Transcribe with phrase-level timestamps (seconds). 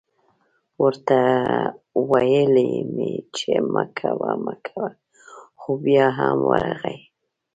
[0.83, 1.17] ورته
[2.09, 2.55] ویل
[2.95, 4.89] مې چې مه کوه مه کوه
[5.59, 6.99] خو بیا هم ورغی